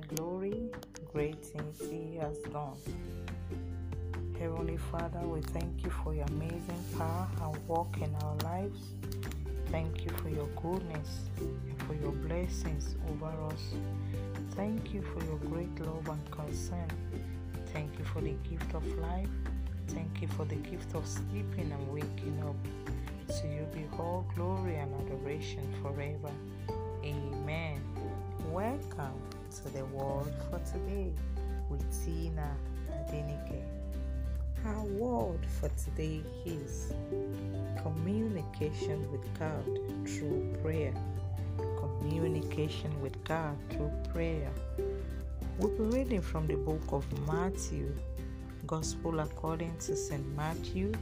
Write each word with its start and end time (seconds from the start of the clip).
glory, 0.00 0.70
great 1.12 1.44
things 1.44 1.80
He 1.80 2.16
has 2.16 2.38
done. 2.52 2.76
Heavenly 4.38 4.76
Father, 4.76 5.20
we 5.20 5.40
thank 5.40 5.82
you 5.84 5.90
for 5.90 6.14
your 6.14 6.26
amazing 6.26 6.84
power 6.98 7.26
and 7.42 7.68
work 7.68 7.96
in 8.00 8.14
our 8.22 8.36
lives. 8.44 8.80
Thank 9.70 10.04
you 10.04 10.10
for 10.22 10.28
your 10.28 10.46
goodness 10.62 11.30
and 11.38 11.82
for 11.86 11.94
your 11.94 12.12
blessings 12.12 12.94
over 13.10 13.32
us. 13.46 13.74
Thank 14.52 14.92
you 14.92 15.02
for 15.02 15.24
your 15.24 15.38
great 15.38 15.80
love 15.80 16.08
and 16.08 16.30
concern. 16.30 16.88
Thank 17.72 17.98
you 17.98 18.04
for 18.04 18.20
the 18.20 18.34
gift 18.48 18.74
of 18.74 18.86
life. 18.98 19.28
Thank 19.88 20.20
you 20.20 20.28
for 20.28 20.44
the 20.44 20.56
gift 20.56 20.94
of 20.94 21.06
sleeping 21.06 21.72
and 21.72 21.92
waking 21.92 22.42
up. 22.46 22.56
To 23.40 23.48
you 23.48 23.66
be 23.72 23.84
all 23.98 24.26
glory 24.34 24.76
and 24.76 24.92
adoration 24.94 25.62
forever. 25.82 26.32
Amen. 27.04 27.80
Welcome 28.52 29.35
to 29.62 29.68
the 29.70 29.84
word 29.86 30.26
for 30.50 30.58
today 30.70 31.10
with 31.70 31.82
Tina 32.04 32.54
Adenike. 32.90 33.62
Our 34.66 34.82
word 34.84 35.40
for 35.58 35.70
today 35.70 36.22
is 36.44 36.92
communication 37.82 39.10
with 39.10 39.22
God 39.38 39.64
through 40.06 40.54
prayer. 40.62 40.92
Communication 41.78 43.00
with 43.00 43.22
God 43.24 43.56
through 43.70 43.90
prayer. 44.12 44.50
We'll 45.58 45.70
be 45.70 45.96
reading 45.96 46.20
from 46.20 46.46
the 46.46 46.56
book 46.56 46.92
of 46.92 47.06
Matthew, 47.26 47.96
Gospel 48.66 49.20
according 49.20 49.74
to 49.78 49.96
St. 49.96 50.36
Matthew, 50.36 50.92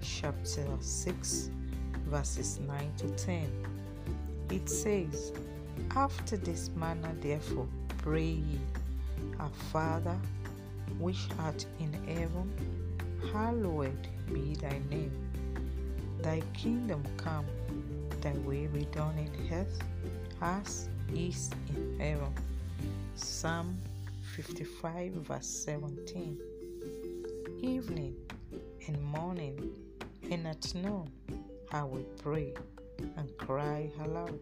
chapter 0.00 0.64
6, 0.80 1.50
verses 2.06 2.60
9 2.66 2.92
to 2.96 3.10
10. 3.10 3.66
It 4.50 4.70
says, 4.70 5.32
After 5.94 6.38
this 6.38 6.70
manner, 6.70 7.12
therefore, 7.20 7.68
pray 8.02 8.42
ye, 8.48 8.58
Our 9.38 9.50
Father, 9.72 10.16
which 10.98 11.28
art 11.38 11.66
in 11.78 11.92
heaven, 12.06 12.50
hallowed 13.32 14.08
be 14.32 14.54
thy 14.54 14.80
name. 14.88 15.12
Thy 16.22 16.40
kingdom 16.54 17.02
come, 17.18 17.44
thy 18.22 18.32
will 18.32 18.68
be 18.68 18.86
done 18.86 19.18
in 19.18 19.52
earth 19.52 19.82
as 20.40 20.88
is 21.14 21.50
in 21.76 22.00
heaven. 22.00 22.32
Psalm 23.16 23.76
55, 24.34 25.12
verse 25.12 25.46
17. 25.46 26.38
Evening 27.60 28.16
and 28.86 29.02
morning 29.02 29.72
and 30.30 30.46
at 30.46 30.74
noon 30.74 31.10
I 31.70 31.84
will 31.84 32.06
pray 32.22 32.54
and 33.16 33.36
cry 33.36 33.90
aloud, 34.04 34.40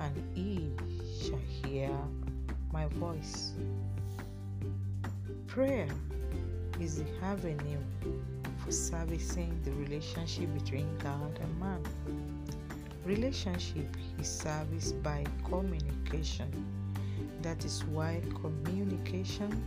and 0.00 0.24
he 0.34 0.72
shall 1.20 1.38
hear 1.38 1.90
my 2.72 2.86
voice. 2.86 3.52
Prayer 5.46 5.88
is 6.80 6.98
the 6.98 7.06
avenue 7.22 7.78
for 8.64 8.72
servicing 8.72 9.60
the 9.64 9.72
relationship 9.72 10.52
between 10.54 10.88
God 10.98 11.38
and 11.40 11.60
man. 11.60 11.82
Relationship 13.04 13.94
is 14.18 14.28
serviced 14.28 15.02
by 15.02 15.24
communication. 15.44 16.50
That 17.42 17.64
is 17.64 17.84
why 17.84 18.22
communication 18.40 19.64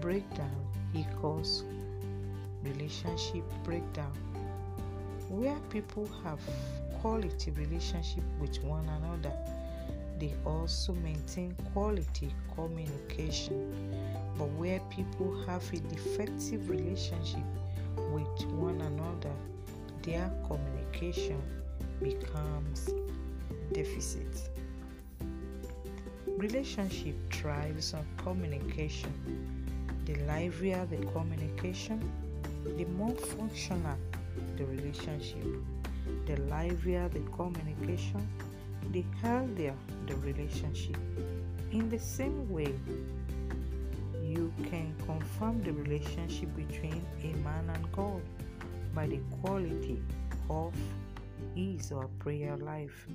breakdown 0.00 0.66
equals 0.94 1.64
relationship 2.62 3.44
breakdown. 3.64 4.12
Where 5.28 5.58
people 5.70 6.08
have 6.22 6.38
quality 7.00 7.50
relationship 7.50 8.22
with 8.40 8.62
one 8.62 8.88
another, 8.88 9.34
they 10.18 10.34
also 10.44 10.92
maintain 10.94 11.54
quality 11.72 12.34
communication. 12.54 13.72
But 14.38 14.48
where 14.50 14.80
people 14.90 15.34
have 15.46 15.62
a 15.72 15.78
defective 15.78 16.68
relationship 16.68 17.44
with 18.12 18.44
one 18.46 18.80
another, 18.80 19.34
their 20.02 20.30
communication 20.46 21.40
becomes 22.02 22.90
deficit. 23.72 24.50
Relationship 26.26 27.14
thrives 27.32 27.94
on 27.94 28.04
communication. 28.18 29.12
The 30.04 30.14
livelier 30.26 30.86
the 30.86 30.98
communication, 31.06 32.00
the 32.76 32.84
more 32.84 33.14
functional 33.14 33.96
the 34.56 34.66
relationship. 34.66 35.44
The 36.26 36.36
livelier 36.42 37.08
the 37.08 37.20
communication, 37.36 38.26
the 38.92 39.04
healthier 39.22 39.74
the 40.06 40.16
relationship. 40.16 40.96
In 41.72 41.88
the 41.88 41.98
same 41.98 42.48
way, 42.48 42.74
you 44.22 44.52
can 44.70 44.94
confirm 45.04 45.62
the 45.62 45.72
relationship 45.72 46.54
between 46.56 47.04
a 47.22 47.36
man 47.38 47.70
and 47.74 47.92
God 47.92 48.22
by 48.94 49.06
the 49.06 49.20
quality 49.40 50.00
of 50.50 50.74
his 51.54 51.92
or 51.92 52.08
prayer 52.18 52.56
life. 52.56 53.06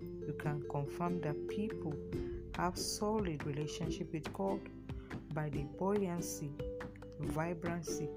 You 0.00 0.34
can 0.38 0.62
confirm 0.70 1.20
that 1.22 1.48
people 1.48 1.94
have 2.56 2.76
solid 2.78 3.44
relationship 3.46 4.12
with 4.12 4.32
God 4.32 4.60
by 5.34 5.48
the 5.50 5.64
buoyancy, 5.78 6.50
vibrancy, 7.20 8.08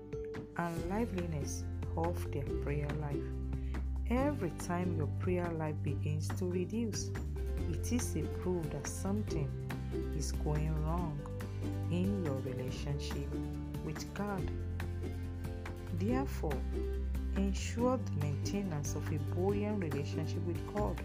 and 0.57 0.89
liveliness 0.89 1.63
of 1.97 2.31
their 2.31 2.43
prayer 2.63 2.87
life. 3.01 3.38
Every 4.09 4.49
time 4.65 4.95
your 4.97 5.07
prayer 5.19 5.51
life 5.51 5.75
begins 5.83 6.27
to 6.39 6.45
reduce, 6.45 7.11
it 7.71 7.91
is 7.93 8.15
a 8.15 8.23
proof 8.41 8.67
that 8.71 8.87
something 8.87 9.47
is 10.17 10.31
going 10.31 10.73
wrong 10.83 11.19
in 11.91 12.25
your 12.25 12.37
relationship 12.37 13.29
with 13.85 14.11
God. 14.15 14.41
Therefore, 15.99 16.57
ensure 17.37 17.97
the 17.97 18.25
maintenance 18.25 18.95
of 18.95 19.07
a 19.13 19.19
buoyant 19.35 19.83
relationship 19.83 20.43
with 20.47 20.73
God 20.73 20.99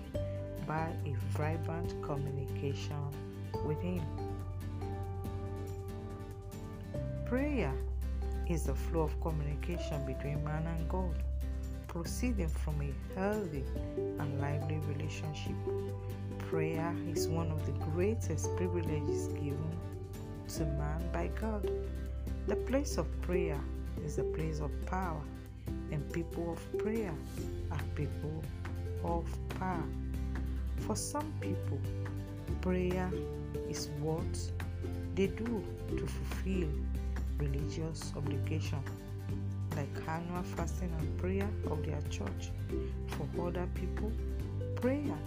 by 0.67 0.89
a 1.05 1.15
vibrant 1.37 2.03
communication 2.03 3.05
with 3.67 3.81
Him. 3.83 4.03
Prayer 7.27 7.75
is 8.49 8.65
the 8.65 8.75
flow 8.75 9.03
of 9.03 9.21
communication 9.21 10.07
between 10.07 10.43
man 10.43 10.67
and 10.67 10.89
God, 10.89 11.15
proceeding 11.95 12.49
from 12.49 12.75
a 12.83 12.93
healthy 13.15 13.63
and 14.19 14.41
lively 14.41 14.79
relationship. 14.89 15.55
Prayer 16.51 16.93
is 17.09 17.29
one 17.29 17.53
of 17.53 17.65
the 17.67 17.73
greatest 17.93 18.55
privileges 18.57 19.29
given 19.29 19.77
to 20.49 20.65
man 20.65 21.01
by 21.13 21.29
God. 21.41 21.71
The 22.49 22.57
place 22.57 22.99
of 22.99 23.07
prayer 23.23 23.61
is 24.05 24.19
a 24.19 24.25
place 24.25 24.59
of 24.59 24.73
power, 24.87 25.23
and 25.93 26.13
people 26.13 26.53
of 26.53 26.79
prayer 26.79 27.15
are 27.71 27.81
people 27.95 28.43
of 29.05 29.25
power. 29.61 29.85
For 30.79 30.97
some 30.97 31.33
people, 31.41 31.79
prayer 32.61 33.09
is 33.71 33.91
what 34.01 34.51
they 35.15 35.29
do 35.29 35.65
to 35.97 36.07
fulfill 36.09 36.69
religious 37.39 38.13
obligation, 38.17 38.83
like 39.77 40.09
annual 40.09 40.43
fasting 40.43 40.93
and 40.99 41.19
prayer 41.19 41.49
of 41.71 41.85
their 41.85 42.01
church. 42.11 42.51
For 43.09 43.47
other 43.47 43.69
people, 43.75 44.11
prayer 44.77 45.19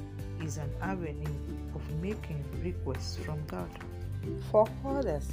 is 0.44 0.58
an 0.58 0.70
avenue 0.82 1.36
of 1.76 1.82
making 2.02 2.44
requests 2.64 3.18
from 3.18 3.44
God. 3.48 3.70
For 4.52 4.68
others, 4.86 5.30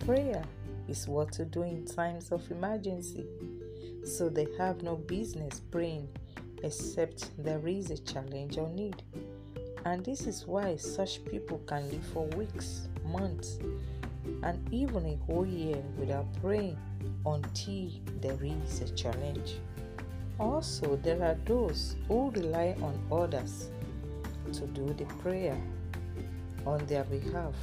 prayer 0.00 0.42
is 0.88 1.08
what 1.08 1.32
to 1.32 1.44
do 1.44 1.62
in 1.62 1.84
times 1.84 2.32
of 2.32 2.50
emergency, 2.50 3.26
so 4.04 4.28
they 4.28 4.46
have 4.58 4.82
no 4.82 4.96
business 4.96 5.60
praying 5.70 6.08
except 6.62 7.30
there 7.42 7.66
is 7.66 7.90
a 7.90 7.98
challenge 7.98 8.58
or 8.58 8.68
need. 8.70 9.02
And 9.84 10.04
this 10.04 10.26
is 10.26 10.46
why 10.46 10.76
such 10.76 11.24
people 11.26 11.60
can 11.66 11.90
live 11.90 12.04
for 12.12 12.26
weeks, 12.28 12.88
months, 13.04 13.58
and 14.42 14.66
even 14.72 15.04
a 15.06 15.16
whole 15.26 15.46
year 15.46 15.82
without 15.98 16.26
praying 16.40 16.78
until 17.26 17.90
there 18.20 18.38
is 18.42 18.80
a 18.80 18.88
challenge. 18.94 19.58
Also, 20.38 20.96
there 20.96 21.22
are 21.22 21.36
those 21.44 21.96
who 22.08 22.30
rely 22.30 22.74
on 22.82 22.98
others 23.10 23.70
to 24.52 24.66
do 24.68 24.86
the 24.94 25.04
prayer 25.22 25.56
on 26.66 26.84
their 26.86 27.04
behalf. 27.04 27.54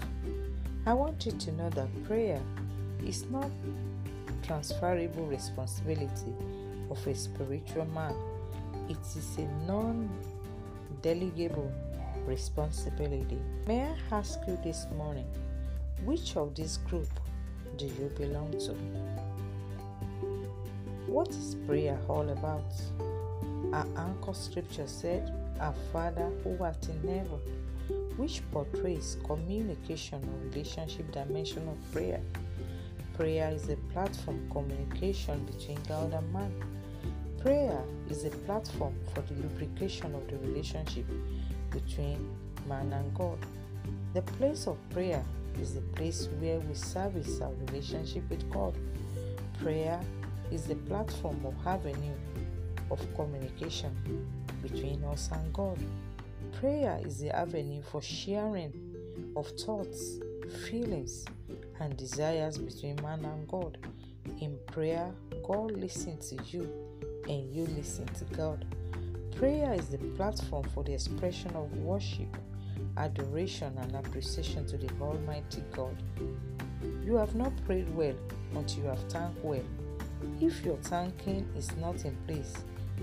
I 0.86 0.94
want 0.94 1.26
you 1.26 1.32
to 1.34 1.52
know 1.52 1.70
that 1.72 2.04
prayer 2.06 2.40
is 3.06 3.26
not 3.30 3.50
transferable 4.42 5.28
responsibility 5.28 6.34
of 6.90 7.06
a 7.06 7.14
spiritual 7.14 7.86
man. 7.86 8.16
It 8.90 8.98
is 9.16 9.38
a 9.38 9.48
non-delegable 9.68 11.72
responsibility. 12.26 13.38
May 13.68 13.84
I 13.84 13.96
ask 14.12 14.40
you 14.48 14.58
this 14.64 14.88
morning, 14.98 15.28
which 16.04 16.36
of 16.36 16.56
this 16.56 16.78
group 16.78 17.10
do 17.78 17.86
you 17.86 18.10
belong 18.18 18.50
to? 18.52 18.76
What 21.12 21.28
is 21.32 21.58
prayer 21.68 22.00
all 22.08 22.30
about? 22.30 22.72
Our 23.74 23.86
anchor 23.98 24.34
scripture 24.34 24.88
said, 24.88 25.30
Our 25.60 25.74
Father 25.92 26.32
who 26.42 26.64
art 26.64 26.88
in 26.88 27.06
heaven, 27.06 27.42
which 28.16 28.42
portrays 28.50 29.18
communication 29.26 30.24
or 30.24 30.50
relationship 30.50 31.12
dimension 31.12 31.68
of 31.68 31.76
prayer. 31.92 32.22
Prayer 33.18 33.52
is 33.54 33.68
a 33.68 33.76
platform 33.92 34.50
communication 34.50 35.44
between 35.44 35.80
God 35.86 36.14
and 36.14 36.32
man. 36.32 36.54
Prayer 37.42 37.84
is 38.10 38.24
a 38.24 38.30
platform 38.30 38.96
for 39.14 39.20
the 39.20 39.34
lubrication 39.34 40.16
of 40.16 40.26
the 40.30 40.38
relationship 40.38 41.06
between 41.72 42.26
man 42.70 42.94
and 42.94 43.14
God. 43.14 43.38
The 44.14 44.22
place 44.22 44.66
of 44.66 44.78
prayer 44.92 45.26
is 45.60 45.74
the 45.74 45.82
place 45.82 46.30
where 46.40 46.62
we 46.62 46.74
service 46.74 47.42
our 47.42 47.52
relationship 47.68 48.30
with 48.30 48.50
God. 48.50 48.78
Prayer 49.60 50.00
is 50.52 50.64
the 50.66 50.76
platform 50.76 51.40
or 51.46 51.54
avenue 51.66 52.14
of 52.90 53.00
communication 53.16 54.28
between 54.62 55.04
us 55.06 55.30
and 55.32 55.54
God. 55.54 55.80
Prayer 56.60 57.00
is 57.04 57.20
the 57.20 57.36
avenue 57.36 57.82
for 57.82 58.02
sharing 58.02 58.74
of 59.36 59.48
thoughts, 59.48 60.20
feelings, 60.68 61.26
and 61.80 61.96
desires 61.98 62.58
between 62.58 62.96
man 63.02 63.24
and 63.26 63.48
God. 63.48 63.78
In 64.42 64.58
prayer, 64.68 65.12
God 65.44 65.72
listens 65.72 66.30
to 66.30 66.44
you 66.46 66.70
and 67.28 67.52
you 67.54 67.66
listen 67.76 68.06
to 68.06 68.26
God. 68.36 68.66
Prayer 69.36 69.74
is 69.74 69.88
the 69.88 69.98
platform 69.98 70.66
for 70.74 70.84
the 70.84 70.94
expression 70.94 71.56
of 71.56 71.72
worship, 71.78 72.38
adoration, 72.98 73.76
and 73.80 73.96
appreciation 73.96 74.66
to 74.68 74.78
the 74.78 74.90
Almighty 75.02 75.64
God. 75.72 75.96
You 77.04 77.16
have 77.16 77.36
not 77.36 77.54
prayed 77.66 77.94
well 77.96 78.16
until 78.56 78.84
you 78.84 78.90
have 78.90 79.10
thanked 79.12 79.44
well. 79.44 79.64
If 80.40 80.66
your 80.66 80.78
thanking 80.78 81.48
is 81.58 81.76
not 81.78 82.06
in 82.06 82.16
place, 82.28 82.54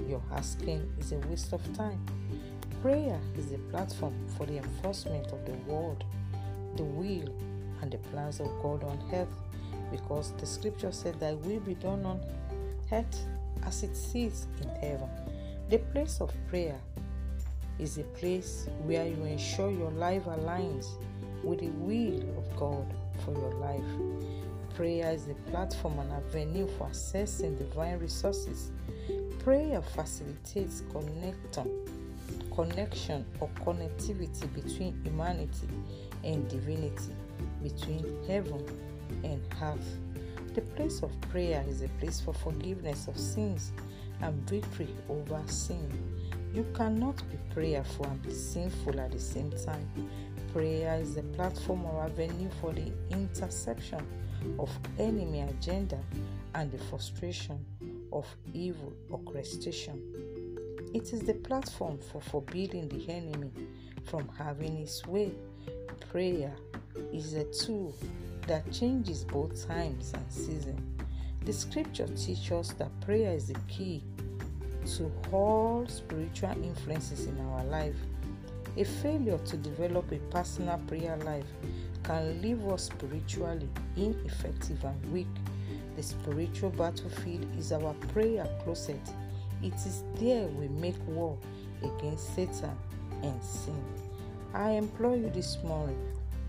your 0.09 0.23
asking 0.33 0.91
is 0.99 1.13
a 1.13 1.19
waste 1.29 1.53
of 1.53 1.63
time. 1.77 2.05
Prayer 2.83 3.19
is 3.37 3.47
the 3.47 3.59
platform 3.71 4.15
for 4.37 4.47
the 4.47 4.59
enforcement 4.59 5.27
of 5.33 5.45
the 5.45 5.53
word, 5.71 6.05
the 6.77 6.85
will, 6.85 7.35
and 7.83 7.91
the 7.91 7.99
plans 8.11 8.41
of 8.41 8.49
God 8.63 8.85
on 8.85 8.99
earth 9.13 9.29
because 9.91 10.33
the 10.33 10.47
scripture 10.47 10.93
said 10.93 11.19
that 11.21 11.37
will 11.39 11.61
be 11.61 11.75
done 11.75 12.05
on 12.05 12.21
earth 12.93 13.25
as 13.67 13.83
it 13.83 13.97
is 14.15 14.47
in 14.63 14.69
heaven. 14.81 15.09
The 15.69 15.79
place 15.79 16.21
of 16.21 16.33
prayer 16.49 16.79
is 17.79 17.99
a 17.99 18.05
place 18.05 18.69
where 18.85 19.07
you 19.07 19.23
ensure 19.25 19.71
your 19.71 19.91
life 19.93 20.25
aligns 20.25 20.87
with 21.43 21.61
the 21.61 21.69
will 21.69 22.23
of 22.37 22.57
God 22.57 22.93
for 23.25 23.33
your 23.33 23.55
life. 23.55 23.83
Prayer 24.79 25.11
is 25.11 25.27
a 25.27 25.35
platform 25.51 25.99
and 25.99 26.13
avenue 26.13 26.69
for 26.79 26.87
accessing 26.87 27.59
divine 27.59 27.99
resources. 27.99 28.71
Prayer 29.41 29.83
facilitates 29.83 30.85
connection, 30.93 31.85
connection 32.55 33.27
or 33.41 33.49
connectivity 33.65 34.47
between 34.55 34.97
humanity 35.03 35.67
and 36.23 36.49
divinity, 36.49 37.13
between 37.61 38.07
heaven 38.29 38.65
and 39.25 39.43
earth. 39.61 39.99
The 40.55 40.61
place 40.61 41.03
of 41.03 41.11
prayer 41.23 41.65
is 41.69 41.83
a 41.83 41.89
place 41.99 42.21
for 42.21 42.33
forgiveness 42.33 43.09
of 43.09 43.19
sins 43.19 43.73
and 44.23 44.49
victory 44.49 44.95
over 45.09 45.43
sin. 45.47 45.91
You 46.55 46.65
cannot 46.77 47.17
be 47.33 47.37
prayerful 47.53 48.05
and 48.05 48.23
be 48.23 48.31
sinful 48.31 49.01
at 49.01 49.11
the 49.11 49.19
same 49.19 49.51
time. 49.51 49.91
Prayer 50.53 51.01
is 51.01 51.17
the 51.17 51.25
platform 51.25 51.85
or 51.85 52.05
avenue 52.05 52.49
for 52.61 52.73
the 52.73 52.93
interception 53.11 54.07
of 54.59 54.71
enemy 54.99 55.41
agenda 55.41 55.99
and 56.55 56.71
the 56.73 56.79
frustration 56.79 57.65
of 58.13 58.27
evil 58.53 58.93
orchestration. 59.11 60.03
It 60.95 61.13
is 61.13 61.21
the 61.21 61.35
platform 61.35 61.99
for 61.99 62.21
forbidding 62.21 62.89
the 62.89 63.13
enemy 63.13 63.51
from 64.05 64.29
having 64.39 64.77
his 64.77 65.07
way. 65.07 65.33
Prayer 66.11 66.55
is 67.13 67.35
a 67.35 67.45
tool 67.45 67.95
that 68.47 68.71
changes 68.73 69.25
both 69.25 69.67
times 69.67 70.13
and 70.15 70.33
seasons. 70.33 70.81
The 71.45 71.53
scripture 71.53 72.07
teaches 72.09 72.51
us 72.51 72.73
that 72.75 72.89
prayer 73.01 73.33
is 73.33 73.49
the 73.49 73.59
key 73.69 74.03
to 74.97 75.13
all 75.33 75.87
spiritual 75.87 76.53
influences 76.63 77.27
in 77.27 77.39
our 77.41 77.65
life. 77.65 77.97
A 78.77 78.85
failure 78.85 79.39
to 79.39 79.57
develop 79.57 80.11
a 80.13 80.19
personal 80.31 80.79
prayer 80.87 81.17
life 81.19 81.47
can 82.09 82.41
leave 82.41 82.67
us 82.69 82.85
spiritually 82.85 83.69
ineffective 83.95 84.83
and 84.83 85.13
weak. 85.13 85.27
The 85.95 86.03
spiritual 86.03 86.71
battlefield 86.71 87.47
is 87.59 87.71
our 87.71 87.93
prayer 88.15 88.49
closet. 88.65 89.01
It 89.63 89.75
is 89.75 90.05
there 90.15 90.47
we 90.47 90.69
make 90.69 90.97
war 91.07 91.37
against 91.83 92.35
Satan 92.35 92.75
and 93.23 93.45
sin. 93.45 93.85
I 94.55 94.71
implore 94.71 95.17
you 95.17 95.29
this 95.29 95.59
morning 95.63 95.99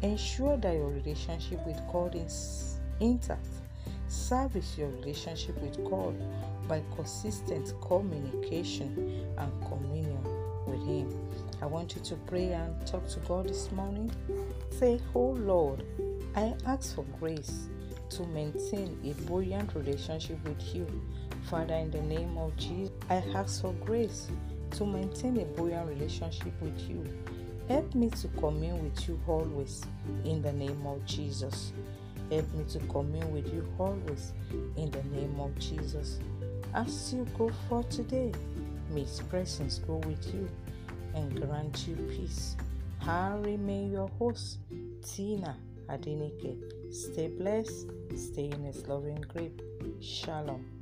ensure 0.01 0.55
that 0.55 0.73
your 0.73 0.91
relationship 0.91 1.59
with 1.67 1.81
God 1.91 2.15
is 2.15 2.77
intact. 3.01 3.45
Service 4.07 4.77
your 4.77 4.87
relationship 4.91 5.59
with 5.61 5.75
God 5.83 6.15
by 6.69 6.81
consistent 6.95 7.73
communication 7.81 9.25
and 9.37 9.51
communion 9.67 10.23
with 10.65 10.87
Him. 10.87 11.13
I 11.61 11.65
want 11.65 11.97
you 11.97 12.01
to 12.03 12.15
pray 12.27 12.53
and 12.53 12.87
talk 12.87 13.05
to 13.09 13.19
God 13.19 13.49
this 13.49 13.69
morning. 13.73 14.09
Say, 14.71 14.99
Oh 15.13 15.31
Lord, 15.31 15.83
I 16.35 16.53
ask 16.65 16.95
for 16.95 17.05
grace 17.19 17.67
to 18.11 18.25
maintain 18.27 18.97
a 19.03 19.13
buoyant 19.27 19.75
relationship 19.75 20.37
with 20.47 20.75
you. 20.75 20.87
Father, 21.49 21.75
in 21.75 21.91
the 21.91 22.01
name 22.01 22.37
of 22.37 22.55
Jesus, 22.55 22.93
I 23.09 23.23
ask 23.35 23.61
for 23.61 23.73
grace 23.73 24.27
to 24.71 24.85
maintain 24.85 25.37
a 25.37 25.45
buoyant 25.45 25.89
relationship 25.89 26.53
with 26.61 26.79
you. 26.89 27.03
Help 27.67 27.93
me 27.93 28.09
to 28.09 28.27
commune 28.29 28.83
with 28.83 29.07
you 29.07 29.19
always 29.27 29.83
in 30.25 30.41
the 30.41 30.53
name 30.53 30.85
of 30.85 31.05
Jesus. 31.05 31.71
Help 32.31 32.51
me 32.53 32.63
to 32.65 32.79
commune 32.87 33.31
with 33.31 33.53
you 33.53 33.67
always 33.77 34.33
in 34.77 34.89
the 34.91 35.03
name 35.03 35.39
of 35.39 35.57
Jesus. 35.59 36.19
As 36.73 37.13
you 37.13 37.27
go 37.37 37.51
for 37.67 37.83
today, 37.83 38.31
may 38.91 39.01
His 39.01 39.21
presence 39.21 39.79
go 39.79 39.95
with 39.95 40.33
you 40.33 40.47
and 41.15 41.41
grant 41.41 41.87
you 41.87 41.95
peace. 42.09 42.55
I 43.07 43.35
remain 43.37 43.91
your 43.91 44.09
host, 44.19 44.59
Tina 45.05 45.57
Adenike. 45.89 46.93
Stay 46.93 47.27
blessed, 47.27 47.87
stay 48.15 48.45
in 48.45 48.63
His 48.63 48.87
loving 48.87 49.21
grip. 49.21 49.61
Shalom. 50.01 50.78